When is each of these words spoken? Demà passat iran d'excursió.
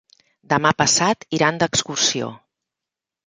Demà 0.53 0.71
passat 0.79 1.27
iran 1.39 1.61
d'excursió. 1.63 2.31